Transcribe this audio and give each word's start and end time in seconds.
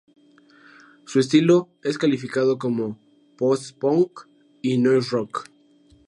Su 1.05 1.19
estilo 1.19 1.69
es 1.83 1.99
calificado 1.99 2.57
como 2.57 2.97
Post-punk 3.37 4.21
y 4.63 4.79
Noise 4.79 5.09
rock. 5.11 5.47